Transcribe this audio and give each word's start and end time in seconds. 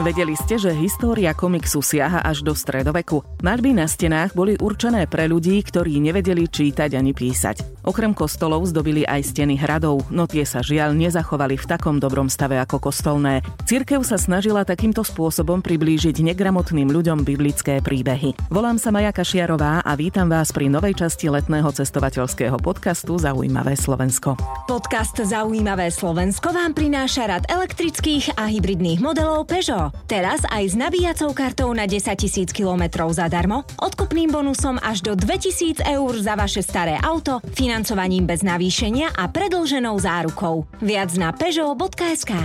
Vedeli 0.00 0.32
ste, 0.32 0.56
že 0.56 0.72
história 0.72 1.36
komiksu 1.36 1.84
siaha 1.84 2.24
až 2.24 2.40
do 2.40 2.56
stredoveku? 2.56 3.20
Maľby 3.44 3.76
na 3.76 3.84
stenách 3.84 4.32
boli 4.32 4.56
určené 4.56 5.04
pre 5.04 5.28
ľudí, 5.28 5.60
ktorí 5.60 6.00
nevedeli 6.00 6.48
čítať 6.48 6.96
ani 6.96 7.12
písať. 7.12 7.71
Okrem 7.82 8.14
kostolov 8.14 8.62
zdobili 8.70 9.02
aj 9.02 9.34
steny 9.34 9.58
hradov, 9.58 10.06
no 10.06 10.30
tie 10.30 10.46
sa 10.46 10.62
žiaľ 10.62 10.94
nezachovali 10.94 11.58
v 11.58 11.66
takom 11.66 11.98
dobrom 11.98 12.30
stave 12.30 12.54
ako 12.62 12.78
kostolné. 12.78 13.42
Cirkev 13.66 14.06
sa 14.06 14.14
snažila 14.14 14.62
takýmto 14.62 15.02
spôsobom 15.02 15.58
priblížiť 15.58 16.22
negramotným 16.22 16.86
ľuďom 16.86 17.26
biblické 17.26 17.82
príbehy. 17.82 18.38
Volám 18.54 18.78
sa 18.78 18.94
Maja 18.94 19.10
Kašiarová 19.10 19.82
a 19.82 19.92
vítam 19.98 20.30
vás 20.30 20.54
pri 20.54 20.70
novej 20.70 20.94
časti 20.94 21.26
letného 21.26 21.66
cestovateľského 21.74 22.54
podcastu 22.62 23.18
Zaujímavé 23.18 23.74
Slovensko. 23.74 24.38
Podcast 24.70 25.18
Zaujímavé 25.18 25.90
Slovensko 25.90 26.54
vám 26.54 26.78
prináša 26.78 27.34
rad 27.34 27.50
elektrických 27.50 28.38
a 28.38 28.46
hybridných 28.46 29.02
modelov 29.02 29.50
Peugeot. 29.50 29.90
Teraz 30.06 30.46
aj 30.54 30.70
s 30.70 30.78
nabíjacou 30.78 31.34
kartou 31.34 31.74
na 31.74 31.90
10 31.90 31.98
000 32.14 32.46
km 32.54 33.10
zadarmo, 33.10 33.66
odkupným 33.82 34.30
bonusom 34.30 34.78
až 34.78 35.02
do 35.02 35.18
2000 35.18 35.82
eur 35.82 36.12
za 36.22 36.38
vaše 36.38 36.62
staré 36.62 36.94
auto, 37.02 37.42
financovaním 37.72 38.28
bez 38.28 38.44
navýšenia 38.44 39.16
a 39.16 39.32
predlženou 39.32 39.96
zárukou. 39.96 40.68
Viac 40.84 41.16
na 41.16 41.32
peugeot.sk 41.32 42.36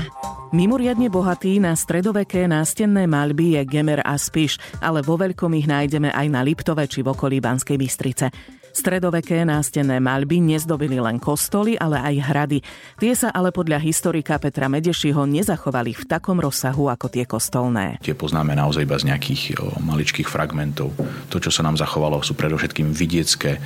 Mimoriadne 0.55 1.11
bohatý 1.11 1.59
na 1.59 1.75
stredoveké 1.75 2.47
nástenné 2.47 3.03
maľby 3.11 3.59
je 3.59 3.61
Gemer 3.67 3.99
a 4.07 4.15
Spiš, 4.15 4.55
ale 4.79 5.03
vo 5.03 5.19
veľkom 5.19 5.51
ich 5.59 5.67
nájdeme 5.67 6.15
aj 6.15 6.27
na 6.31 6.47
Liptove 6.47 6.87
či 6.87 7.03
v 7.03 7.11
okolí 7.11 7.43
Banskej 7.43 7.75
Bystrice. 7.75 8.31
Stredoveké 8.77 9.41
nástenné 9.41 9.97
maľby 9.97 10.37
nezdobili 10.37 11.01
len 11.01 11.17
kostoly, 11.17 11.73
ale 11.81 11.97
aj 11.97 12.15
hrady. 12.29 12.59
Tie 13.01 13.09
sa 13.17 13.33
ale 13.33 13.49
podľa 13.49 13.81
historika 13.81 14.37
Petra 14.37 14.69
Medešiho 14.69 15.25
nezachovali 15.25 15.97
v 15.97 16.05
takom 16.05 16.37
rozsahu 16.37 16.85
ako 16.85 17.09
tie 17.09 17.25
kostolné. 17.25 17.97
Tie 18.05 18.13
poznáme 18.13 18.53
naozaj 18.53 18.85
iba 18.85 18.93
z 19.01 19.09
nejakých 19.09 19.57
maličkých 19.81 20.29
fragmentov. 20.29 20.93
To, 21.33 21.37
čo 21.41 21.49
sa 21.49 21.65
nám 21.65 21.81
zachovalo, 21.81 22.21
sú 22.21 22.37
predovšetkým 22.37 22.93
vidiecké 22.93 23.57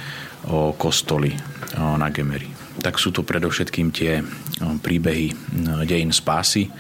o, 0.48 0.72
kostoly 0.80 1.36
na 1.76 2.08
Gemery. 2.08 2.48
Tak 2.80 2.96
sú 2.96 3.12
to 3.12 3.28
predovšetkým 3.28 3.92
tie 3.92 4.24
príbehy 4.64 5.36
dejín 5.84 6.16
spásy, 6.16 6.72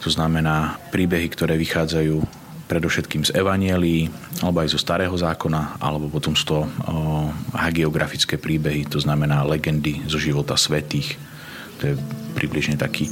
to 0.00 0.08
znamená 0.08 0.80
príbehy, 0.88 1.28
ktoré 1.28 1.60
vychádzajú 1.60 2.43
predovšetkým 2.64 3.28
z 3.28 3.34
Evanielí, 3.36 4.08
alebo 4.40 4.64
aj 4.64 4.72
zo 4.72 4.80
Starého 4.80 5.12
zákona, 5.12 5.78
alebo 5.78 6.08
potom 6.08 6.32
z 6.32 6.48
toho 6.48 6.64
hagiografické 7.52 8.40
príbehy, 8.40 8.88
to 8.88 8.98
znamená 8.98 9.44
legendy 9.44 10.00
zo 10.08 10.16
života 10.16 10.56
svetých. 10.56 11.20
To 11.82 11.92
je 11.92 11.94
približne 12.34 12.80
taký, 12.80 13.06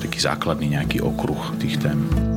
taký 0.00 0.18
základný 0.18 0.74
nejaký 0.74 1.04
okruh 1.04 1.52
tých 1.60 1.78
tém. 1.78 2.33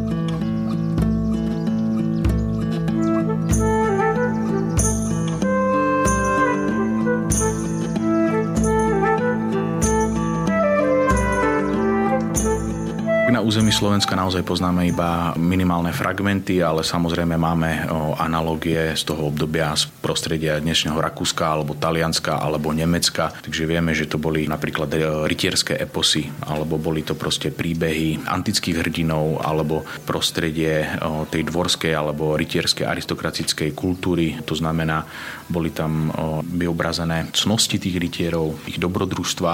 Území 13.48 13.72
Slovenska 13.72 14.12
naozaj 14.12 14.44
poznáme 14.44 14.92
iba 14.92 15.32
minimálne 15.40 15.96
fragmenty, 15.96 16.60
ale 16.60 16.84
samozrejme 16.84 17.40
máme 17.40 17.88
analogie 18.20 18.92
z 18.92 19.04
toho 19.08 19.32
obdobia 19.32 19.72
z 19.72 19.88
prostredia 20.04 20.60
dnešného 20.60 21.00
Rakúska 21.00 21.48
alebo 21.48 21.72
Talianska 21.72 22.44
alebo 22.44 22.76
Nemecka. 22.76 23.32
Takže 23.32 23.64
vieme, 23.64 23.96
že 23.96 24.08
to 24.12 24.20
boli 24.20 24.52
napríklad 24.52 24.92
e, 24.92 25.28
rytierské 25.28 25.80
eposy 25.80 26.28
alebo 26.44 26.76
boli 26.76 27.08
to 27.08 27.16
proste 27.16 27.56
príbehy 27.56 28.28
antických 28.28 28.84
hrdinov 28.84 29.40
alebo 29.40 29.88
prostredie 30.04 30.88
tej 31.32 31.48
dvorskej 31.48 31.96
alebo 31.96 32.36
rytierskej 32.36 32.84
aristokratickej 32.84 33.72
kultúry. 33.72 34.44
To 34.44 34.60
znamená, 34.60 35.08
boli 35.48 35.72
tam 35.72 36.12
vyobrazené 36.44 37.32
cnosti 37.32 37.80
tých 37.80 37.96
rytierov, 37.96 38.60
ich 38.68 38.76
dobrodružstva, 38.76 39.54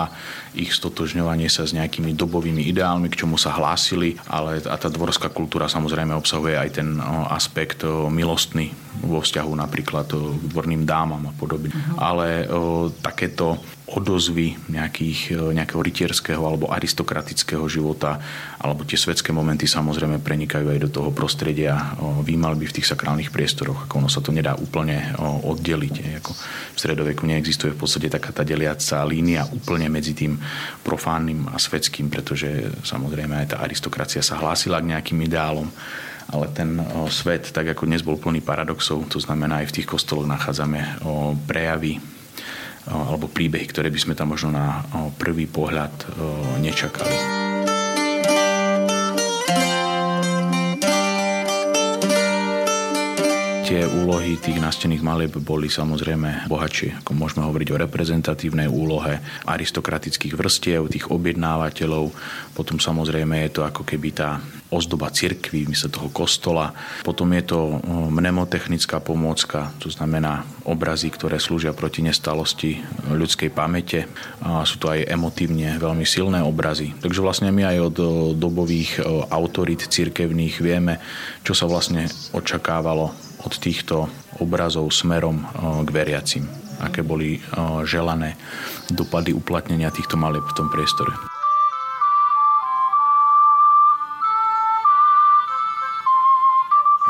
ich 0.57 0.73
stotožňovanie 0.73 1.49
sa 1.49 1.65
s 1.65 1.77
nejakými 1.77 2.17
dobovými 2.17 2.65
ideálmi, 2.69 3.09
k 3.13 3.25
čomu 3.25 3.37
sa 3.37 3.53
hlási 3.63 3.93
nosili, 3.93 4.17
ale 4.25 4.57
a 4.65 4.75
tá 4.75 4.89
dvorská 4.89 5.29
kultúra 5.29 5.69
samozrejme 5.69 6.17
obsahuje 6.17 6.57
aj 6.57 6.69
ten 6.81 6.97
aspekt 7.29 7.85
milostný 8.09 8.73
vo 9.05 9.21
vzťahu 9.21 9.53
napríklad 9.53 10.09
k 10.09 10.45
dvorným 10.49 10.81
dámam 10.81 11.29
a 11.29 11.33
podobne. 11.37 11.69
Uh-huh. 11.69 11.97
Ale 12.01 12.49
o, 12.49 12.89
takéto 12.89 13.61
odozvy 13.93 14.57
nejakých, 14.73 15.37
nejakého 15.53 15.77
rytierského 15.77 16.41
alebo 16.41 16.73
aristokratického 16.73 17.61
života 17.69 18.17
alebo 18.57 18.81
tie 18.81 18.97
svetské 18.97 19.29
momenty 19.29 19.69
samozrejme 19.69 20.17
prenikajú 20.17 20.73
aj 20.73 20.79
do 20.81 20.89
toho 20.89 21.09
prostredia 21.13 21.93
výmalby 22.25 22.65
v 22.65 22.75
tých 22.81 22.89
sakrálnych 22.89 23.29
priestoroch. 23.29 23.85
Ako 23.85 24.01
ono 24.01 24.09
sa 24.09 24.25
to 24.25 24.33
nedá 24.33 24.57
úplne 24.57 25.13
oddeliť. 25.21 26.19
Ako 26.25 26.31
v 26.73 26.77
stredoveku 26.77 27.23
neexistuje 27.29 27.77
v 27.77 27.79
podstate 27.85 28.09
taká 28.09 28.33
tá 28.33 28.41
deliaca 28.41 29.05
línia 29.05 29.45
úplne 29.53 29.93
medzi 29.93 30.17
tým 30.17 30.41
profánnym 30.81 31.53
a 31.53 31.61
svetským, 31.61 32.09
pretože 32.09 32.49
samozrejme 32.81 33.45
aj 33.45 33.47
tá 33.53 33.57
aristokracia 33.61 34.25
sa 34.25 34.41
hlásila 34.41 34.81
k 34.81 34.89
nejakým 34.89 35.21
ideálom 35.21 35.69
ale 36.23 36.47
ten 36.55 36.79
svet, 37.11 37.51
tak 37.51 37.75
ako 37.75 37.83
dnes 37.83 37.99
bol 37.99 38.15
plný 38.15 38.39
paradoxov, 38.39 39.05
to 39.11 39.19
znamená 39.19 39.59
aj 39.59 39.69
v 39.69 39.75
tých 39.75 39.87
kostoloch 39.91 40.23
nachádzame 40.23 41.03
prejavy 41.45 41.99
alebo 42.89 43.31
príbehy, 43.31 43.65
ktoré 43.71 43.87
by 43.87 43.99
sme 43.99 44.13
tam 44.17 44.35
možno 44.35 44.51
na 44.51 44.83
prvý 45.15 45.47
pohľad 45.47 45.93
nečakali. 46.59 47.43
tie 53.73 53.89
úlohy 53.89 54.37
tých 54.37 54.61
nastených 54.61 55.01
malieb 55.01 55.33
boli 55.41 55.65
samozrejme 55.65 56.45
bohatšie. 56.45 57.01
Ako 57.01 57.17
môžeme 57.17 57.41
hovoriť 57.41 57.73
o 57.73 57.81
reprezentatívnej 57.81 58.69
úlohe 58.69 59.17
aristokratických 59.49 60.37
vrstiev, 60.37 60.93
tých 60.93 61.09
objednávateľov. 61.09 62.13
Potom 62.53 62.77
samozrejme 62.77 63.49
je 63.49 63.49
to 63.49 63.65
ako 63.65 63.81
keby 63.81 64.13
tá 64.13 64.37
ozdoba 64.73 65.13
cirkvy, 65.13 65.69
mysle 65.69 65.93
toho 65.93 66.09
kostola. 66.09 66.73
Potom 67.05 67.29
je 67.37 67.45
to 67.45 67.77
mnemotechnická 67.85 68.97
pomôcka, 68.97 69.69
to 69.77 69.93
znamená 69.93 70.41
obrazy, 70.65 71.13
ktoré 71.13 71.37
slúžia 71.37 71.77
proti 71.77 72.01
nestalosti 72.01 72.81
ľudskej 73.13 73.53
pamäte. 73.53 74.09
A 74.41 74.65
sú 74.65 74.81
to 74.81 74.89
aj 74.89 75.05
emotívne 75.05 75.77
veľmi 75.77 76.09
silné 76.09 76.41
obrazy. 76.41 76.97
Takže 76.97 77.21
vlastne 77.21 77.53
my 77.53 77.69
aj 77.69 77.77
od 77.93 77.95
dobových 78.33 79.05
autorít 79.29 79.85
cirkevných 79.85 80.57
vieme, 80.57 80.97
čo 81.45 81.53
sa 81.53 81.69
vlastne 81.69 82.09
očakávalo 82.33 83.13
od 83.43 83.53
týchto 83.59 84.09
obrazov 84.41 84.89
smerom 84.89 85.45
k 85.83 85.89
veriacim, 85.93 86.49
aké 86.81 87.03
boli 87.03 87.37
želané 87.85 88.39
dopady 88.89 89.35
uplatnenia 89.35 89.93
týchto 89.93 90.17
malieb 90.17 90.47
v 90.47 90.57
tom 90.57 90.71
priestore. 90.71 91.32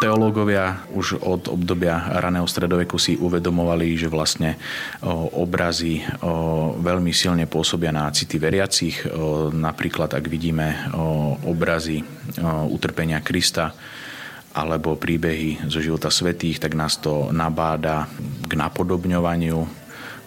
Teológovia 0.04 0.84
už 0.92 1.24
od 1.24 1.48
obdobia 1.48 1.96
raného 2.20 2.44
stredoveku 2.44 3.00
si 3.00 3.16
uvedomovali, 3.16 3.96
že 3.96 4.12
vlastne 4.12 4.60
obrazy 5.32 6.04
veľmi 6.84 7.16
silne 7.16 7.48
pôsobia 7.48 7.96
na 7.96 8.12
city 8.12 8.36
veriacich. 8.36 9.08
Napríklad, 9.56 10.12
ak 10.12 10.28
vidíme 10.28 10.92
obrazy 11.48 12.04
utrpenia 12.68 13.24
Krista, 13.24 13.72
alebo 14.52 15.00
príbehy 15.00 15.72
zo 15.72 15.80
života 15.80 16.12
svetých, 16.12 16.60
tak 16.60 16.76
nás 16.76 17.00
to 17.00 17.32
nabáda 17.32 18.12
k 18.44 18.60
napodobňovaniu, 18.60 19.58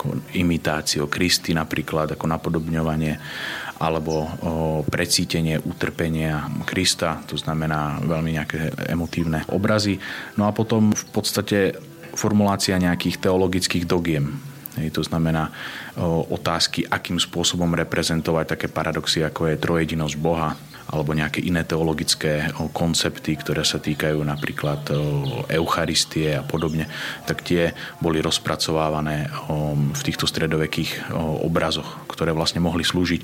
ako 0.01 0.07
imitáciu 0.41 1.05
Kristy 1.05 1.53
napríklad, 1.53 2.17
ako 2.17 2.25
napodobňovanie 2.25 3.21
alebo 3.77 4.29
precítenie 4.89 5.61
utrpenia 5.61 6.49
Krista, 6.65 7.21
to 7.29 7.37
znamená 7.37 8.01
veľmi 8.01 8.37
nejaké 8.37 8.73
emotívne 8.89 9.45
obrazy. 9.53 10.01
No 10.41 10.49
a 10.49 10.57
potom 10.57 10.97
v 10.97 11.05
podstate 11.13 11.77
formulácia 12.17 12.81
nejakých 12.81 13.21
teologických 13.21 13.85
dogiem, 13.85 14.33
Hej, 14.77 14.93
to 14.93 15.03
znamená 15.05 15.49
o, 15.97 16.29
otázky, 16.37 16.85
akým 16.85 17.17
spôsobom 17.17 17.73
reprezentovať 17.73 18.45
také 18.45 18.67
paradoxy, 18.69 19.25
ako 19.25 19.49
je 19.49 19.57
trojedinosť 19.57 20.17
Boha, 20.21 20.53
alebo 20.87 21.15
nejaké 21.15 21.43
iné 21.43 21.67
teologické 21.67 22.51
koncepty, 22.71 23.35
ktoré 23.35 23.67
sa 23.67 23.83
týkajú 23.83 24.23
napríklad 24.23 24.87
Eucharistie 25.51 26.39
a 26.39 26.47
podobne, 26.47 26.87
tak 27.27 27.43
tie 27.43 27.75
boli 27.99 28.23
rozpracovávané 28.23 29.27
v 29.93 30.03
týchto 30.07 30.31
stredovekých 30.31 31.11
obrazoch, 31.43 32.07
ktoré 32.07 32.31
vlastne 32.31 32.63
mohli 32.63 32.87
slúžiť 32.87 33.23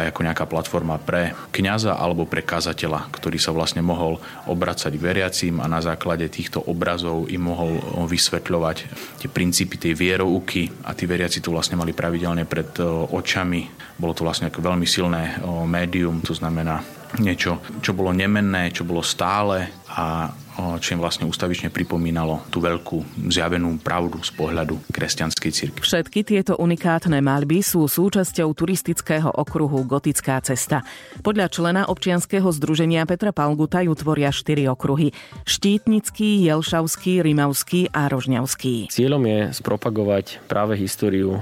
aj 0.00 0.04
ako 0.08 0.20
nejaká 0.24 0.44
platforma 0.48 0.96
pre 0.96 1.36
kňaza 1.52 2.00
alebo 2.00 2.24
pre 2.24 2.40
kazateľa, 2.40 3.12
ktorý 3.12 3.36
sa 3.36 3.52
vlastne 3.52 3.84
mohol 3.84 4.16
obracať 4.48 4.96
veriacím 4.96 5.60
a 5.60 5.68
na 5.68 5.84
základe 5.84 6.26
týchto 6.32 6.64
obrazov 6.64 7.28
im 7.28 7.44
mohol 7.44 7.76
vysvetľovať 8.08 8.76
tie 9.20 9.28
princípy 9.28 9.76
tej 9.76 9.94
vierouky 9.94 10.72
a 10.88 10.96
tí 10.96 11.04
veriaci 11.04 11.44
to 11.44 11.52
vlastne 11.52 11.76
mali 11.76 11.92
pravidelne 11.92 12.48
pred 12.48 12.72
očami. 13.12 13.68
Bolo 14.00 14.16
to 14.16 14.24
vlastne 14.24 14.48
veľmi 14.48 14.88
silné 14.88 15.38
médium, 15.68 16.24
to 16.24 16.32
znamená 16.34 16.80
niečo, 17.20 17.60
čo 17.84 17.92
bolo 17.92 18.14
nemenné, 18.14 18.72
čo 18.72 18.86
bolo 18.86 19.04
stále 19.04 19.68
a 19.92 20.32
čo 20.52 20.96
im 20.96 21.00
vlastne 21.00 21.24
ustavične 21.24 21.72
pripomínalo 21.72 22.44
tú 22.52 22.60
veľkú 22.60 23.24
zjavenú 23.32 23.80
pravdu 23.80 24.20
z 24.20 24.36
pohľadu 24.36 24.84
kresťanskej 24.92 25.50
cirkvi. 25.52 25.80
Všetky 25.80 26.20
tieto 26.28 26.60
unikátne 26.60 27.24
malby 27.24 27.64
sú 27.64 27.88
súčasťou 27.88 28.52
turistického 28.52 29.32
okruhu 29.32 29.84
Gotická 29.88 30.44
cesta. 30.44 30.84
Podľa 31.24 31.48
člena 31.48 31.82
občianskeho 31.88 32.52
združenia 32.52 33.08
Petra 33.08 33.32
Palguta 33.32 33.80
ju 33.80 33.96
tvoria 33.96 34.28
štyri 34.28 34.68
okruhy. 34.68 35.16
Štítnický, 35.48 36.44
Jelšavský, 36.44 37.24
Rimavský 37.24 37.88
a 37.88 38.12
Rožňavský. 38.12 38.92
Cieľom 38.92 39.24
je 39.24 39.40
spropagovať 39.56 40.44
práve 40.52 40.76
históriu 40.76 41.40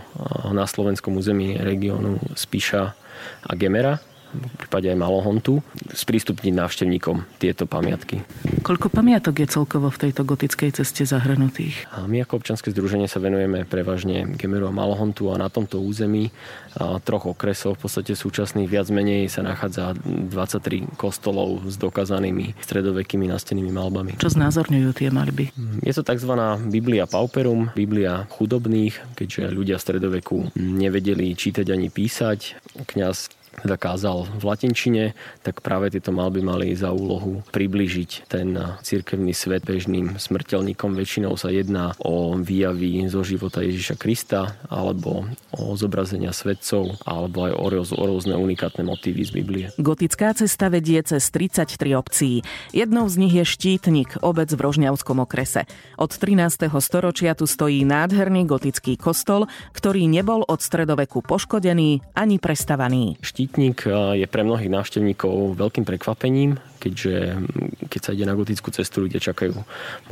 na 0.55 0.71
slovenskom 0.71 1.19
území 1.19 1.59
regiónu 1.59 2.23
Spíša 2.39 2.95
a 3.43 3.53
Gemera 3.59 3.99
v 4.35 4.55
prípade 4.57 4.87
aj 4.91 4.99
Malohontu, 4.99 5.63
sprístupniť 5.91 6.53
návštevníkom 6.55 7.27
tieto 7.43 7.67
pamiatky. 7.67 8.23
Koľko 8.63 8.93
pamiatok 8.93 9.43
je 9.43 9.47
celkovo 9.51 9.91
v 9.91 10.09
tejto 10.09 10.23
gotickej 10.23 10.83
ceste 10.83 11.03
zahrnutých? 11.07 11.91
A 11.95 12.07
my 12.07 12.23
ako 12.23 12.41
občanské 12.41 12.71
združenie 12.71 13.11
sa 13.11 13.19
venujeme 13.19 13.67
prevažne 13.67 14.27
Gemeru 14.39 14.71
a 14.71 14.75
Malohontu 14.75 15.33
a 15.33 15.41
na 15.41 15.51
tomto 15.51 15.83
území 15.83 16.31
a 16.79 17.03
troch 17.03 17.27
okresov, 17.27 17.75
v 17.77 17.91
podstate 17.91 18.15
súčasných 18.15 18.71
viac 18.71 18.87
menej 18.95 19.27
sa 19.27 19.43
nachádza 19.43 19.99
23 19.99 20.95
kostolov 20.95 21.67
s 21.67 21.75
dokázanými 21.81 22.55
stredovekými 22.63 23.27
nastenými 23.27 23.75
malbami. 23.75 24.23
Čo 24.23 24.39
znázorňujú 24.39 24.91
tie 24.95 25.09
malby? 25.11 25.51
Je 25.83 25.91
to 25.91 26.07
tzv. 26.07 26.31
Biblia 26.71 27.11
Pauperum, 27.11 27.75
Biblia 27.75 28.31
chudobných, 28.31 29.19
keďže 29.19 29.51
ľudia 29.51 29.77
v 29.81 29.85
stredoveku 29.85 30.37
nevedeli 30.55 31.35
čítať 31.35 31.67
ani 31.75 31.91
písať. 31.91 32.61
Kňaz 32.87 33.40
teda 33.59 33.77
kázal 33.77 34.31
v 34.39 34.43
latinčine, 34.47 35.05
tak 35.43 35.61
práve 35.61 35.93
tieto 35.93 36.15
malby 36.15 36.41
mali 36.41 36.73
za 36.73 36.95
úlohu 36.95 37.43
približiť 37.53 38.31
ten 38.31 38.57
cirkevný 38.81 39.35
svet 39.37 39.67
bežným 39.67 40.17
smrteľníkom. 40.17 40.97
Väčšinou 40.97 41.37
sa 41.37 41.53
jedná 41.53 41.93
o 42.01 42.35
výjavy 42.39 43.05
zo 43.11 43.27
života 43.27 43.61
Ježiša 43.61 43.97
Krista, 44.01 44.57
alebo 44.71 45.29
o 45.53 45.75
zobrazenia 45.77 46.33
svetcov, 46.33 47.03
alebo 47.05 47.51
aj 47.51 47.53
o, 47.59 47.67
rôzne 48.07 48.35
unikátne 48.39 48.87
motívy 48.87 49.23
z 49.27 49.31
Biblie. 49.35 49.67
Gotická 49.77 50.33
cesta 50.33 50.73
vedie 50.73 51.03
cez 51.05 51.29
33 51.29 51.99
obcí. 51.99 52.47
Jednou 52.73 53.11
z 53.11 53.17
nich 53.21 53.35
je 53.35 53.45
Štítnik, 53.45 54.21
obec 54.25 54.49
v 54.49 54.61
Rožňavskom 54.61 55.21
okrese. 55.21 55.69
Od 56.01 56.11
13. 56.11 56.71
storočia 56.81 57.37
tu 57.37 57.45
stojí 57.45 57.85
nádherný 57.85 58.49
gotický 58.49 58.97
kostol, 58.97 59.51
ktorý 59.77 60.09
nebol 60.09 60.47
od 60.47 60.61
stredoveku 60.63 61.21
poškodený 61.21 62.01
ani 62.17 62.37
prestavaný. 62.39 63.19
Štít 63.21 63.40
Bytník 63.41 63.89
je 64.21 64.27
pre 64.29 64.45
mnohých 64.45 64.69
návštevníkov 64.69 65.57
veľkým 65.57 65.89
prekvapením, 65.89 66.61
keďže 66.77 67.41
keď 67.89 68.01
sa 68.05 68.13
ide 68.13 68.29
na 68.29 68.37
gotickú 68.37 68.69
cestu, 68.69 69.09
ľudia 69.09 69.17
čakajú 69.17 69.57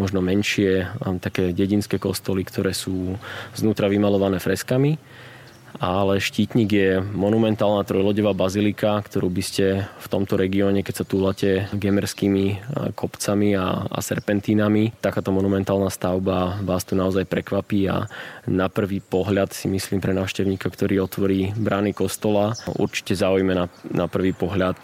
možno 0.00 0.24
menšie, 0.24 0.88
také 1.20 1.52
dedinské 1.52 2.00
kostoly, 2.00 2.40
ktoré 2.48 2.72
sú 2.72 3.20
znútra 3.52 3.92
vymalované 3.92 4.40
freskami 4.40 4.96
ale 5.78 6.18
Štítnik 6.18 6.70
je 6.70 6.98
monumentálna 6.98 7.86
trojlodevá 7.86 8.34
bazilika, 8.34 8.98
ktorú 9.02 9.30
by 9.30 9.42
ste 9.42 9.86
v 9.86 10.06
tomto 10.10 10.34
regióne, 10.34 10.82
keď 10.82 10.94
sa 11.02 11.06
túlate 11.06 11.70
gemerskými 11.70 12.46
e, 12.50 12.56
kopcami 12.92 13.54
a, 13.54 13.86
a 13.86 13.98
serpentínami, 14.02 14.98
takáto 14.98 15.30
monumentálna 15.30 15.90
stavba 15.90 16.58
vás 16.66 16.82
tu 16.82 16.98
naozaj 16.98 17.30
prekvapí 17.30 17.86
a 17.86 18.10
na 18.50 18.66
prvý 18.66 18.98
pohľad 18.98 19.54
si 19.54 19.70
myslím 19.70 20.02
pre 20.02 20.10
návštevníka, 20.14 20.66
ktorý 20.66 21.06
otvorí 21.06 21.54
brány 21.54 21.94
kostola, 21.94 22.58
určite 22.78 23.14
zaujme 23.14 23.54
na, 23.54 23.70
na 23.86 24.10
prvý 24.10 24.34
pohľad 24.34 24.76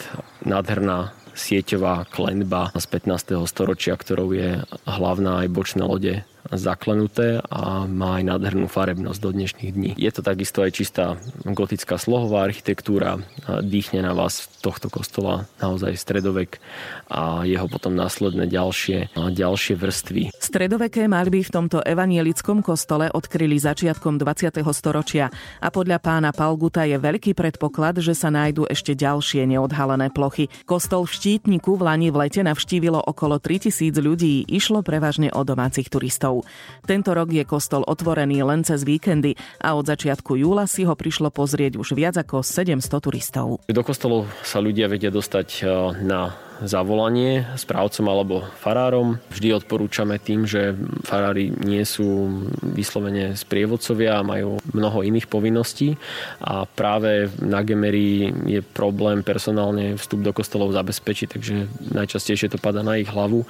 nádherná 0.46 1.10
sieťová 1.34 2.06
klenba 2.08 2.70
z 2.78 2.86
15. 2.86 3.42
storočia, 3.50 3.98
ktorou 3.98 4.30
je 4.30 4.62
hlavná 4.86 5.42
aj 5.44 5.48
bočné 5.50 5.82
lode 5.82 6.22
zaklenuté 6.52 7.40
a 7.48 7.88
má 7.88 8.20
aj 8.20 8.24
nádhernú 8.28 8.68
farebnosť 8.68 9.20
do 9.20 9.30
dnešných 9.32 9.72
dní. 9.72 9.90
Je 9.96 10.10
to 10.12 10.20
takisto 10.20 10.60
aj 10.60 10.70
čistá 10.76 11.16
gotická 11.48 11.96
slohová 11.96 12.44
architektúra, 12.44 13.24
dýchne 13.64 14.04
na 14.04 14.12
vás 14.12 14.44
tohto 14.60 14.92
kostola 14.92 15.48
naozaj 15.60 15.96
stredovek 15.96 16.60
a 17.08 17.44
jeho 17.48 17.64
potom 17.68 17.96
následné 17.96 18.48
ďalšie, 18.48 19.12
ďalšie 19.16 19.74
vrstvy. 19.76 20.22
Stredoveké 20.36 21.08
malby 21.08 21.44
v 21.44 21.52
tomto 21.52 21.80
evanielickom 21.84 22.60
kostole 22.60 23.08
odkryli 23.08 23.56
začiatkom 23.60 24.20
20. 24.20 24.60
storočia 24.72 25.28
a 25.60 25.68
podľa 25.68 26.00
pána 26.00 26.30
Palguta 26.32 26.84
je 26.84 26.96
veľký 26.96 27.32
predpoklad, 27.36 28.00
že 28.00 28.12
sa 28.12 28.32
nájdú 28.32 28.68
ešte 28.68 28.96
ďalšie 28.96 29.44
neodhalené 29.48 30.08
plochy. 30.12 30.48
Kostol 30.64 31.04
v 31.08 31.12
Štítniku 31.12 31.76
v 31.76 31.88
Lani 31.88 32.08
v 32.08 32.24
lete 32.24 32.40
navštívilo 32.40 33.00
okolo 33.04 33.40
3000 33.40 33.92
ľudí, 34.00 34.48
išlo 34.48 34.80
prevažne 34.80 35.28
o 35.32 35.40
domácich 35.44 35.92
turistov 35.92 36.43
Tento 36.84 37.10
rok 37.16 37.32
je 37.32 37.44
kostol 37.48 37.82
otvorený 37.84 38.44
len 38.44 38.62
cez 38.62 38.84
víkendy 38.84 39.36
a 39.60 39.74
od 39.74 39.88
začiatku 39.88 40.36
júla 40.36 40.68
si 40.68 40.84
ho 40.84 40.92
prišlo 40.92 41.32
pozrieť 41.32 41.80
už 41.80 41.96
viac 41.96 42.14
ako 42.20 42.44
700 42.44 42.80
turistov. 43.00 43.60
Do 43.64 43.82
kostolov 43.82 44.28
sa 44.44 44.60
ľudia 44.60 44.88
vedia 44.88 45.08
dostať 45.08 45.48
eh, 45.60 45.68
na 46.04 46.36
zavolanie 46.62 47.48
správcom 47.58 48.06
alebo 48.06 48.46
farárom. 48.62 49.18
Vždy 49.34 49.58
odporúčame 49.58 50.22
tým, 50.22 50.46
že 50.46 50.78
farári 51.02 51.50
nie 51.50 51.82
sú 51.82 52.30
vyslovene 52.62 53.34
sprievodcovia 53.34 54.20
a 54.20 54.26
majú 54.26 54.62
mnoho 54.70 55.02
iných 55.02 55.26
povinností 55.26 55.98
a 56.38 56.68
práve 56.68 57.32
na 57.42 57.66
Gemery 57.66 58.30
je 58.46 58.60
problém 58.62 59.26
personálne 59.26 59.98
vstup 59.98 60.22
do 60.22 60.30
kostolov 60.30 60.70
zabezpečiť, 60.76 61.28
takže 61.34 61.54
najčastejšie 61.90 62.54
to 62.54 62.58
pada 62.62 62.86
na 62.86 63.00
ich 63.00 63.10
hlavu. 63.10 63.42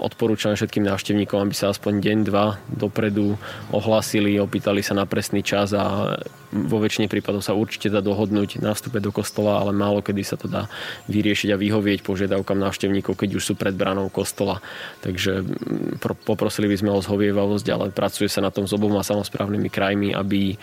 Odporúčame 0.00 0.56
všetkým 0.56 0.84
návštevníkom, 0.88 1.40
aby 1.40 1.54
sa 1.56 1.72
aspoň 1.72 2.00
deň, 2.00 2.18
dva 2.24 2.56
dopredu 2.68 3.36
ohlasili, 3.72 4.40
opýtali 4.40 4.80
sa 4.80 4.96
na 4.96 5.04
presný 5.04 5.44
čas 5.44 5.76
a 5.76 6.16
vo 6.52 6.78
väčšine 6.78 7.10
prípadov 7.10 7.42
sa 7.42 7.58
určite 7.58 7.90
dá 7.90 7.98
dohodnúť 7.98 8.62
na 8.62 8.72
vstupe 8.72 9.02
do 9.02 9.10
kostola, 9.10 9.58
ale 9.58 9.74
málo 9.74 10.00
kedy 10.00 10.22
sa 10.22 10.38
to 10.38 10.46
dá 10.46 10.70
vyriešiť 11.10 11.52
a 11.52 11.60
vyhovieť 11.60 12.00
požiadavkám 12.46 12.62
návštevníkov, 12.62 13.18
keď 13.18 13.30
už 13.42 13.42
sú 13.42 13.54
pred 13.58 13.74
branou 13.74 14.06
kostola. 14.06 14.62
Takže 15.02 15.42
mm, 15.42 15.98
poprosili 16.22 16.70
by 16.70 16.76
sme 16.78 16.90
o 16.94 17.02
zhovievavosť, 17.02 17.66
ale 17.74 17.90
pracuje 17.90 18.30
sa 18.30 18.38
na 18.38 18.54
tom 18.54 18.70
s 18.70 18.72
oboma 18.72 19.02
samozprávnymi 19.02 19.66
krajmi, 19.66 20.08
aby 20.14 20.54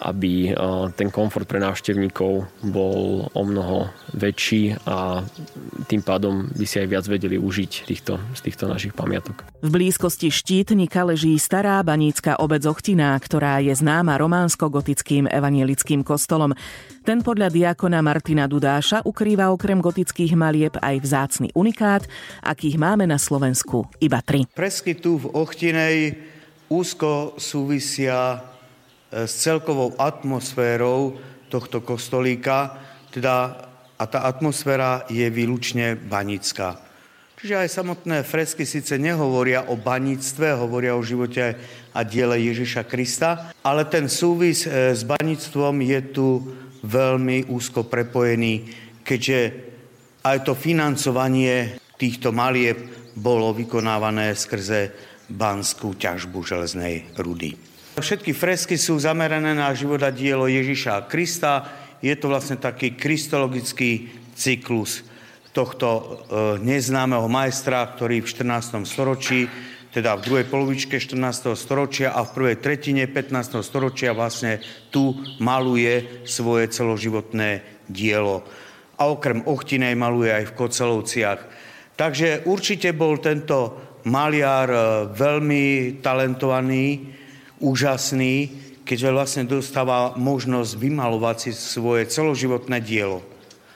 aby 0.00 0.56
ten 0.96 1.12
komfort 1.12 1.44
pre 1.44 1.60
návštevníkov 1.60 2.48
bol 2.64 3.28
o 3.30 3.42
mnoho 3.44 3.92
väčší 4.16 4.80
a 4.88 5.20
tým 5.86 6.00
pádom 6.00 6.48
by 6.56 6.64
si 6.64 6.80
aj 6.80 6.88
viac 6.88 7.04
vedeli 7.04 7.36
užiť 7.36 7.72
týchto, 7.84 8.16
z 8.32 8.40
týchto 8.40 8.64
našich 8.64 8.96
pamiatok. 8.96 9.44
V 9.60 9.68
blízkosti 9.68 10.32
štítnika 10.32 11.04
leží 11.04 11.36
stará 11.36 11.84
banícka 11.84 12.40
obec 12.40 12.64
Ochtiná, 12.64 13.12
ktorá 13.20 13.60
je 13.60 13.76
známa 13.76 14.16
románsko-gotickým 14.16 15.28
evanielickým 15.28 16.00
kostolom. 16.00 16.56
Ten 17.04 17.20
podľa 17.20 17.52
diakona 17.52 18.00
Martina 18.00 18.48
Dudáša 18.48 19.04
ukrýva 19.04 19.52
okrem 19.52 19.80
gotických 19.80 20.32
malieb 20.36 20.76
aj 20.80 20.96
vzácny 21.00 21.48
unikát, 21.52 22.08
akých 22.40 22.76
máme 22.80 23.04
na 23.04 23.20
Slovensku 23.20 23.88
iba 24.00 24.24
tri. 24.24 24.48
Presky 24.52 24.96
tu 24.96 25.20
v 25.20 25.28
Ochtinej 25.36 26.16
úzko 26.70 27.36
súvisia 27.40 28.49
s 29.10 29.32
celkovou 29.42 29.98
atmosférou 29.98 31.18
tohto 31.50 31.82
kostolíka, 31.82 32.78
teda 33.10 33.66
a 34.00 34.04
tá 34.08 34.24
atmosféra 34.24 35.04
je 35.12 35.28
výlučne 35.28 35.92
banická. 35.92 36.80
Čiže 37.36 37.56
aj 37.56 37.68
samotné 37.68 38.16
fresky 38.24 38.64
síce 38.64 38.96
nehovoria 38.96 39.68
o 39.68 39.76
baníctve, 39.76 40.56
hovoria 40.56 40.96
o 40.96 41.04
živote 41.04 41.56
a 41.92 42.00
diele 42.04 42.40
Ježiša 42.40 42.84
Krista, 42.88 43.52
ale 43.64 43.88
ten 43.88 44.08
súvis 44.08 44.64
e, 44.64 44.92
s 44.96 45.04
baníctvom 45.04 45.74
je 45.84 46.00
tu 46.12 46.28
veľmi 46.84 47.48
úzko 47.48 47.88
prepojený, 47.88 48.68
keďže 49.04 49.38
aj 50.24 50.48
to 50.48 50.52
financovanie 50.52 51.80
týchto 51.96 52.32
malieb 52.32 52.76
bolo 53.16 53.52
vykonávané 53.56 54.32
skrze 54.36 54.92
banskú 55.28 55.96
ťažbu 55.96 56.40
železnej 56.44 57.08
rudy. 57.20 57.69
Všetky 58.00 58.32
fresky 58.32 58.80
sú 58.80 58.96
zamerané 58.96 59.52
na 59.52 59.68
život 59.76 60.00
a 60.00 60.08
dielo 60.08 60.48
Ježiša 60.48 61.04
Krista. 61.04 61.68
Je 62.00 62.16
to 62.16 62.32
vlastne 62.32 62.56
taký 62.56 62.96
kristologický 62.96 64.08
cyklus 64.32 65.04
tohto 65.52 65.88
e, 65.90 66.04
neznámeho 66.64 67.28
majstra, 67.28 67.84
ktorý 67.92 68.24
v 68.24 68.30
14. 68.30 68.88
storočí, 68.88 69.50
teda 69.92 70.16
v 70.16 70.24
druhej 70.24 70.46
polovičke 70.48 70.96
14. 70.96 71.52
storočia 71.58 72.14
a 72.14 72.24
v 72.24 72.32
prvej 72.32 72.56
tretine 72.62 73.04
15. 73.04 73.60
storočia 73.60 74.16
vlastne 74.16 74.62
tu 74.88 75.18
maluje 75.42 76.24
svoje 76.24 76.70
celoživotné 76.72 77.84
dielo. 77.90 78.46
A 78.96 79.10
okrem 79.10 79.44
Ochtinej 79.44 79.98
maluje 79.98 80.30
aj 80.30 80.54
v 80.54 80.56
Kocelovciach. 80.56 81.40
Takže 81.98 82.48
určite 82.48 82.96
bol 82.96 83.20
tento 83.20 83.76
maliar 84.08 84.68
e, 84.72 84.80
veľmi 85.12 85.64
talentovaný, 86.00 87.19
úžasný, 87.60 88.50
keďže 88.88 89.14
vlastne 89.14 89.44
dostáva 89.46 90.16
možnosť 90.18 90.72
vymalovať 90.74 91.36
si 91.38 91.50
svoje 91.54 92.08
celoživotné 92.10 92.82
dielo. 92.82 93.22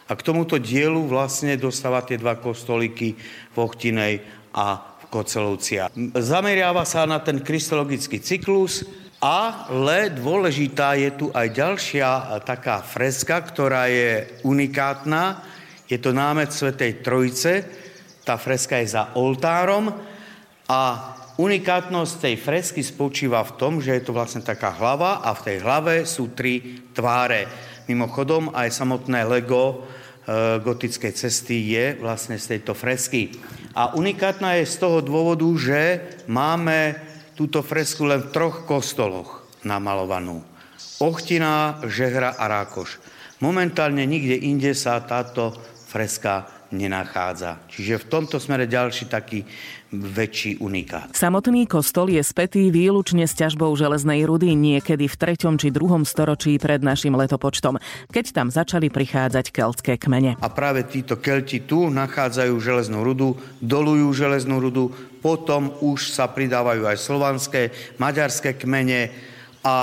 A 0.04 0.18
k 0.18 0.24
tomuto 0.26 0.60
dielu 0.60 1.00
vlastne 1.06 1.56
dostáva 1.56 2.04
tie 2.04 2.20
dva 2.20 2.36
kostolíky 2.36 3.16
v 3.52 3.56
Ochtinej 3.56 4.20
a 4.52 4.82
v 5.00 5.04
Kocelovcia. 5.08 5.88
Zameriava 6.18 6.84
sa 6.84 7.08
na 7.08 7.22
ten 7.24 7.40
kristologický 7.40 8.20
cyklus, 8.20 8.84
ale 9.24 10.12
dôležitá 10.12 11.00
je 11.00 11.08
tu 11.16 11.26
aj 11.32 11.48
ďalšia 11.56 12.36
taká 12.44 12.84
freska, 12.84 13.40
ktorá 13.40 13.88
je 13.88 14.28
unikátna. 14.44 15.40
Je 15.88 15.96
to 15.96 16.12
námet 16.12 16.52
Svetej 16.52 17.00
Trojice. 17.00 17.64
Tá 18.28 18.36
freska 18.36 18.76
je 18.84 18.92
za 18.92 19.16
oltárom 19.16 19.88
a 20.68 20.80
unikátnosť 21.36 22.14
tej 22.20 22.34
fresky 22.38 22.82
spočíva 22.84 23.42
v 23.42 23.54
tom, 23.58 23.72
že 23.82 23.96
je 23.98 24.02
to 24.06 24.12
vlastne 24.14 24.42
taká 24.42 24.70
hlava 24.74 25.22
a 25.22 25.34
v 25.34 25.44
tej 25.50 25.56
hlave 25.62 25.94
sú 26.06 26.30
tri 26.32 26.84
tváre. 26.94 27.50
Mimochodom 27.90 28.54
aj 28.54 28.70
samotné 28.70 29.26
Lego 29.26 29.62
e, 29.70 29.76
gotickej 30.62 31.12
cesty 31.12 31.74
je 31.74 31.98
vlastne 31.98 32.38
z 32.38 32.56
tejto 32.56 32.72
fresky. 32.72 33.34
A 33.74 33.92
unikátna 33.98 34.56
je 34.62 34.70
z 34.70 34.76
toho 34.78 34.98
dôvodu, 35.02 35.46
že 35.58 36.00
máme 36.30 36.96
túto 37.34 37.60
fresku 37.66 38.06
len 38.06 38.22
v 38.22 38.30
troch 38.30 38.62
kostoloch 38.64 39.42
namalovanú. 39.66 40.46
Ochtina, 41.02 41.82
Žehra 41.82 42.38
a 42.38 42.46
Rákoš. 42.46 43.02
Momentálne 43.42 44.06
nikde 44.06 44.38
inde 44.38 44.72
sa 44.72 45.02
táto 45.02 45.50
freska 45.90 46.46
nenachádza. 46.74 47.62
Čiže 47.70 48.02
v 48.02 48.08
tomto 48.10 48.42
smere 48.42 48.66
ďalší 48.66 49.06
taký 49.06 49.46
väčší 49.94 50.58
unikát. 50.58 51.14
Samotný 51.14 51.70
kostol 51.70 52.10
je 52.10 52.22
spätý 52.26 52.74
výlučne 52.74 53.30
s 53.30 53.38
ťažbou 53.38 53.70
železnej 53.78 54.26
rudy 54.26 54.58
niekedy 54.58 55.06
v 55.06 55.14
3. 55.14 55.54
či 55.54 55.70
2. 55.70 56.02
storočí 56.02 56.58
pred 56.58 56.82
našim 56.82 57.14
letopočtom, 57.14 57.78
keď 58.10 58.24
tam 58.34 58.48
začali 58.50 58.90
prichádzať 58.90 59.54
keltské 59.54 59.94
kmene. 59.94 60.34
A 60.42 60.48
práve 60.50 60.82
títo 60.90 61.22
kelti 61.22 61.62
tu 61.62 61.86
nachádzajú 61.94 62.54
železnú 62.58 63.06
rudu, 63.06 63.38
dolujú 63.62 64.10
železnú 64.10 64.58
rudu, 64.58 64.90
potom 65.22 65.72
už 65.80 66.10
sa 66.10 66.26
pridávajú 66.26 66.84
aj 66.84 66.96
slovanské, 66.98 67.62
maďarské 67.96 68.58
kmene 68.58 69.14
a 69.64 69.76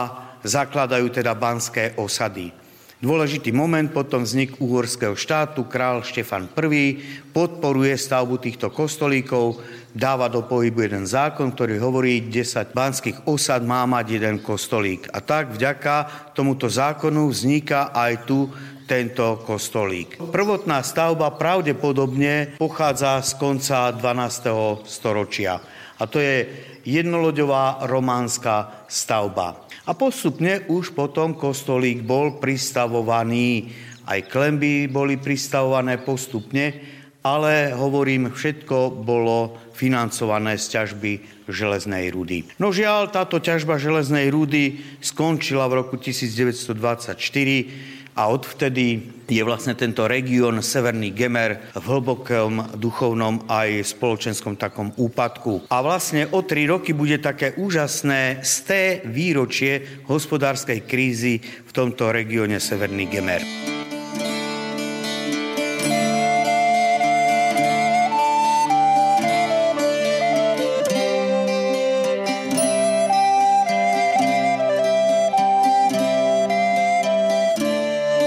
zakladajú 0.43 1.09
teda 1.09 1.33
banské 1.33 1.97
osady. 1.97 2.60
Dôležitý 3.01 3.49
moment 3.49 3.89
potom 3.89 4.21
vznik 4.21 4.61
uhorského 4.61 5.17
štátu, 5.17 5.65
král 5.65 6.05
Štefan 6.05 6.45
I 6.53 7.01
podporuje 7.33 7.97
stavbu 7.97 8.37
týchto 8.37 8.69
kostolíkov, 8.69 9.57
dáva 9.89 10.29
do 10.29 10.45
pohybu 10.45 10.85
jeden 10.85 11.09
zákon, 11.09 11.49
ktorý 11.49 11.81
hovorí, 11.81 12.29
10 12.29 12.77
banských 12.77 13.25
osad 13.25 13.65
má 13.65 13.89
mať 13.89 14.05
jeden 14.21 14.37
kostolík. 14.37 15.09
A 15.09 15.17
tak 15.17 15.49
vďaka 15.57 16.29
tomuto 16.37 16.69
zákonu 16.69 17.25
vzniká 17.33 17.89
aj 17.89 18.13
tu 18.29 18.53
tento 18.85 19.41
kostolík. 19.49 20.21
Prvotná 20.21 20.85
stavba 20.85 21.33
pravdepodobne 21.33 22.53
pochádza 22.61 23.17
z 23.25 23.33
konca 23.41 23.97
12. 23.97 24.85
storočia. 24.85 25.57
A 26.01 26.09
to 26.09 26.17
je 26.17 26.49
jednoloďová 26.81 27.85
románska 27.85 28.89
stavba. 28.89 29.69
A 29.85 29.93
postupne 29.93 30.65
už 30.65 30.97
potom 30.97 31.37
kostolík 31.37 32.01
bol 32.01 32.41
pristavovaný, 32.41 33.69
aj 34.09 34.33
klemby 34.33 34.89
boli 34.89 35.21
pristavované 35.21 36.01
postupne, 36.01 36.73
ale 37.21 37.69
hovorím, 37.77 38.33
všetko 38.33 39.05
bolo 39.05 39.53
financované 39.77 40.57
z 40.57 40.73
ťažby 40.73 41.45
železnej 41.45 42.09
rudy. 42.09 42.49
No 42.57 42.73
žiaľ, 42.73 43.13
táto 43.13 43.37
ťažba 43.37 43.77
železnej 43.77 44.33
rudy 44.33 44.81
skončila 45.05 45.69
v 45.69 45.85
roku 45.85 46.01
1924 46.01 48.00
a 48.21 48.29
odvtedy 48.29 49.01
je 49.25 49.41
vlastne 49.41 49.73
tento 49.73 50.05
región 50.05 50.61
Severný 50.61 51.09
Gemer 51.09 51.73
v 51.73 51.85
hlbokom 51.89 52.77
duchovnom 52.77 53.49
aj 53.49 53.97
spoločenskom 53.97 54.61
takom 54.61 54.93
úpadku. 54.93 55.65
A 55.73 55.81
vlastne 55.81 56.29
o 56.29 56.45
tri 56.45 56.69
roky 56.69 56.93
bude 56.93 57.17
také 57.17 57.57
úžasné 57.57 58.45
sté 58.45 59.01
výročie 59.09 60.05
hospodárskej 60.05 60.85
krízy 60.85 61.41
v 61.41 61.71
tomto 61.73 62.13
regióne 62.13 62.61
Severný 62.61 63.09
Gemer. 63.09 63.70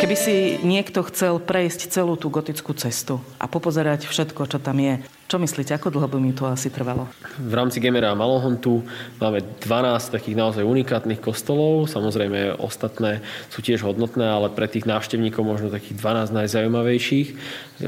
Keby 0.04 0.20
si 0.20 0.60
niekto 0.60 1.00
chcel 1.08 1.40
prejsť 1.40 1.88
celú 1.88 2.20
tú 2.20 2.28
gotickú 2.28 2.76
cestu 2.76 3.24
a 3.40 3.48
popozerať 3.48 4.04
všetko, 4.04 4.44
čo 4.52 4.60
tam 4.60 4.76
je, 4.76 5.00
čo 5.32 5.40
myslíte, 5.40 5.72
ako 5.72 5.96
dlho 5.96 6.12
by 6.12 6.20
mi 6.20 6.36
to 6.36 6.44
asi 6.44 6.68
trvalo? 6.68 7.08
V 7.40 7.54
rámci 7.56 7.80
Gemera 7.80 8.12
a 8.12 8.18
Malohontu 8.18 8.84
máme 9.16 9.40
12 9.64 10.12
takých 10.12 10.36
naozaj 10.36 10.60
unikátnych 10.60 11.24
kostolov. 11.24 11.88
Samozrejme, 11.88 12.60
ostatné 12.60 13.24
sú 13.48 13.64
tiež 13.64 13.80
hodnotné, 13.80 14.28
ale 14.28 14.52
pre 14.52 14.68
tých 14.68 14.84
návštevníkov 14.84 15.40
možno 15.40 15.72
takých 15.72 15.96
12 15.96 16.36
najzaujímavejších. 16.36 17.28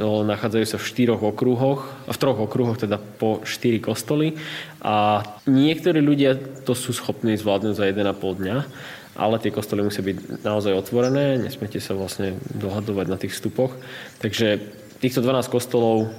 Nachádzajú 0.01 0.67
sa 0.73 0.81
v 0.81 0.89
štyroch 0.89 1.21
okruhoch, 1.21 1.85
v 2.09 2.17
troch 2.17 2.41
okruhoch, 2.41 2.81
teda 2.81 2.97
po 2.97 3.45
štyri 3.45 3.77
kostoly. 3.77 4.41
A 4.81 5.21
niektorí 5.45 6.01
ľudia 6.01 6.65
to 6.65 6.73
sú 6.73 6.97
schopní 6.97 7.37
zvládnuť 7.37 7.77
za 7.77 7.85
1,5 7.93 8.41
dňa 8.41 8.59
ale 9.17 9.41
tie 9.41 9.53
kostoly 9.53 9.83
musia 9.83 10.05
byť 10.05 10.45
naozaj 10.45 10.73
otvorené, 10.77 11.41
nesmiete 11.41 11.81
sa 11.81 11.97
vlastne 11.97 12.37
dohadovať 12.53 13.07
na 13.09 13.17
tých 13.17 13.33
vstupoch. 13.33 13.75
Takže 14.21 14.61
týchto 15.01 15.25
12 15.25 15.49
kostolov 15.49 16.13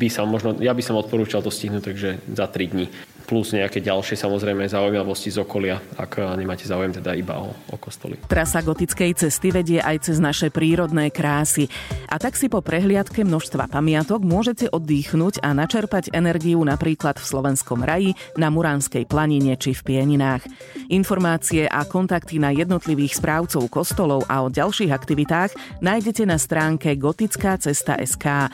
by 0.00 0.08
sa 0.08 0.24
možno, 0.24 0.56
ja 0.60 0.72
by 0.72 0.82
som 0.84 0.96
odporúčal 0.96 1.44
to 1.44 1.52
stihnúť, 1.52 1.84
takže 1.84 2.10
za 2.32 2.46
3 2.48 2.72
dní 2.72 2.86
plus 3.28 3.52
nejaké 3.52 3.84
ďalšie 3.84 4.16
samozrejme 4.16 4.64
zaujímavosti 4.64 5.28
z 5.28 5.44
okolia, 5.44 5.76
ak 6.00 6.32
nemáte 6.40 6.64
záujem 6.64 6.96
teda 6.96 7.12
iba 7.12 7.36
o, 7.36 7.52
o 7.52 7.76
kostoly. 7.76 8.16
Trasa 8.24 8.64
gotickej 8.64 9.12
cesty 9.12 9.52
vedie 9.52 9.84
aj 9.84 10.08
cez 10.08 10.16
naše 10.16 10.48
prírodné 10.48 11.12
krásy. 11.12 11.68
A 12.08 12.16
tak 12.16 12.40
si 12.40 12.48
po 12.48 12.64
prehliadke 12.64 13.20
množstva 13.28 13.68
pamiatok 13.68 14.24
môžete 14.24 14.72
oddychnúť 14.72 15.44
a 15.44 15.52
načerpať 15.52 16.16
energiu 16.16 16.64
napríklad 16.64 17.20
v 17.20 17.28
Slovenskom 17.28 17.84
raji, 17.84 18.16
na 18.40 18.48
Muránskej 18.48 19.04
planine 19.04 19.60
či 19.60 19.76
v 19.76 19.84
Pieninách. 19.84 20.48
Informácie 20.88 21.68
a 21.68 21.84
kontakty 21.84 22.40
na 22.40 22.48
jednotlivých 22.54 23.20
správcov 23.20 23.68
kostolov 23.68 24.24
a 24.30 24.40
o 24.40 24.48
ďalších 24.48 24.88
aktivitách 24.88 25.82
nájdete 25.84 26.24
na 26.24 26.40
stránke 26.40 26.96
gotickácesta.sk. 26.96 28.48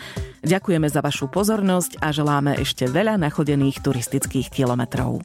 Ďakujeme 0.45 0.85
za 0.93 1.01
vašu 1.01 1.33
pozornosť 1.33 2.05
a 2.05 2.13
želáme 2.13 2.61
ešte 2.61 2.85
veľa 2.85 3.17
nachodených 3.17 3.81
turistických 3.81 4.53
kilometrov. 4.53 5.25